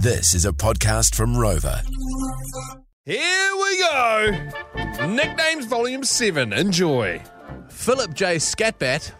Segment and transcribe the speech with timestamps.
[0.00, 1.82] This is a podcast from Rover.
[3.04, 4.48] Here we go.
[5.08, 6.52] Nicknames Volume 7.
[6.52, 7.20] Enjoy.
[7.68, 8.36] Philip J.
[8.36, 9.10] Scatbat.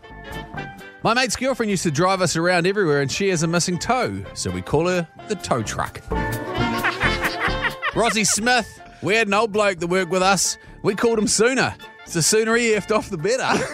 [1.02, 4.24] My mate's girlfriend used to drive us around everywhere and she has a missing toe,
[4.34, 6.00] so we call her the tow truck.
[7.96, 8.80] Rosie Smith.
[9.02, 10.58] We had an old bloke that worked with us.
[10.84, 11.74] We called him Sooner.
[12.06, 13.64] So the sooner he effed off, the better.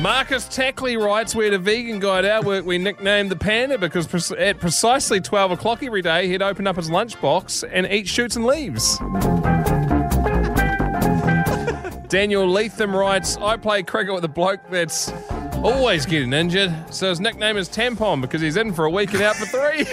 [0.00, 3.78] Marcus Tackley writes, We had a vegan guy at our work we nicknamed the Panda
[3.78, 8.06] because pre- at precisely 12 o'clock every day, he'd open up his lunchbox and eat
[8.06, 8.98] shoots and leaves.
[12.08, 15.10] Daniel Leatham writes, I play cricket with a bloke that's
[15.56, 19.22] always getting injured, so his nickname is Tampon because he's in for a week and
[19.22, 19.86] out for three.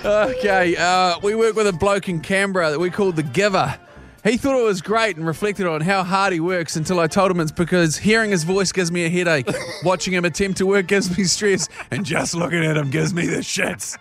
[0.04, 3.78] Okay, uh, we work with a bloke in Canberra that we called the Giver.
[4.24, 7.30] He thought it was great and reflected on how hard he works until I told
[7.32, 9.48] him it's because hearing his voice gives me a headache,
[9.84, 13.27] watching him attempt to work gives me stress, and just looking at him gives me
[13.27, 13.98] the shits.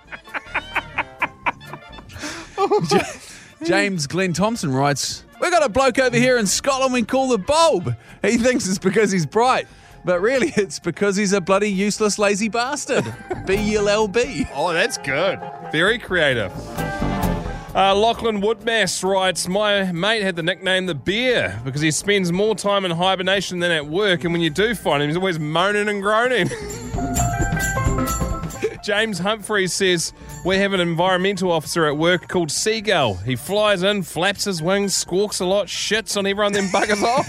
[2.88, 7.28] J- James Glenn Thompson writes, We got a bloke over here in Scotland we call
[7.28, 7.94] the Bulb.
[8.22, 9.66] He thinks it's because he's bright,
[10.04, 13.04] but really it's because he's a bloody useless lazy bastard.
[13.46, 14.46] B L L B.
[14.54, 15.38] Oh, that's good.
[15.72, 16.52] Very creative.
[17.72, 22.56] Uh, Lachlan Woodmass writes, My mate had the nickname the Bear because he spends more
[22.56, 25.88] time in hibernation than at work, and when you do find him, he's always moaning
[25.88, 26.48] and groaning.
[28.82, 30.12] James Humphreys says,
[30.44, 33.14] We have an environmental officer at work called Seagull.
[33.14, 37.28] He flies in, flaps his wings, squawks a lot, shits on everyone, then buggers off.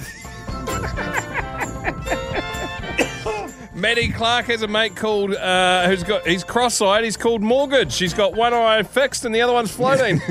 [3.81, 7.03] Maddie Clark has a mate called uh, who's got he's cross-eyed.
[7.03, 7.91] He's called Mortgage.
[7.91, 10.21] She's got one eye fixed and the other one's floating.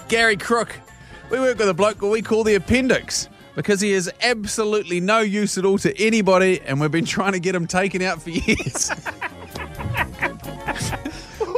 [0.08, 0.80] Gary Crook.
[1.30, 5.56] We work with a bloke we call the appendix because he is absolutely no use
[5.56, 8.90] at all to anybody, and we've been trying to get him taken out for years.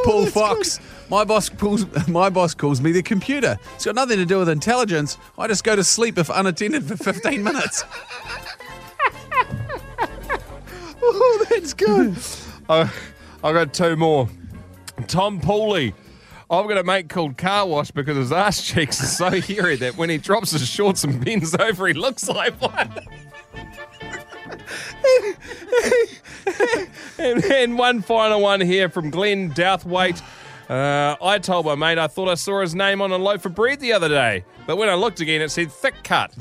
[0.05, 0.81] Paul Fox.
[1.09, 3.59] My boss calls my boss calls me the computer.
[3.77, 5.17] It's got nothing to do with intelligence.
[5.39, 7.85] I just go to sleep if unattended for 15 minutes.
[11.17, 12.17] Oh, that's good.
[12.69, 12.91] I
[13.43, 14.29] I got two more.
[15.07, 15.95] Tom Pooley.
[16.49, 19.97] I've got a mate called Car Wash because his ass cheeks are so hairy that
[19.97, 22.93] when he drops his shorts and bends over, he looks like one.
[27.19, 30.23] and, and one final one here from Glenn Douthwaite.
[30.71, 33.55] Uh, I told my mate I thought I saw his name on a loaf of
[33.55, 36.33] bread the other day, but when I looked again, it said thick cut.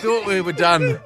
[0.00, 1.00] Thought, we were done.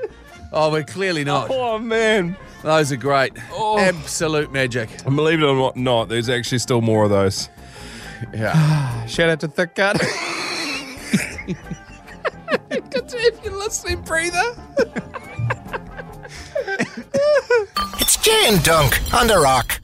[0.52, 1.48] Oh, we're clearly not.
[1.50, 2.36] oh man!
[2.62, 3.32] Those are great.
[3.52, 3.78] Oh.
[3.78, 4.88] Absolute magic.
[5.06, 7.48] And believe it or not, there's actually still more of those.
[8.34, 9.06] Yeah.
[9.06, 9.96] Shout out to Thick Cut.
[13.14, 14.54] if you're listening, breather.
[18.00, 19.81] It's Jay and Dunk on the Rock.